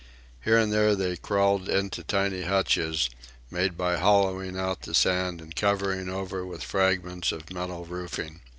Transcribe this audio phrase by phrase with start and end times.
[0.43, 3.07] Here and there they crawled into tiny hutches,
[3.51, 8.41] made by hollowing out the sand and covering over with fragments of metal roofing.